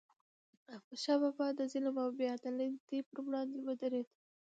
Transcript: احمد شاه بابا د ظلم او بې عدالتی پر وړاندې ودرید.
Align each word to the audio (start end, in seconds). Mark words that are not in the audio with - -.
احمد 0.75 0.99
شاه 1.03 1.19
بابا 1.21 1.47
د 1.55 1.59
ظلم 1.73 1.95
او 2.03 2.09
بې 2.17 2.27
عدالتی 2.37 2.99
پر 3.09 3.17
وړاندې 3.25 3.57
ودرید. 3.67 4.07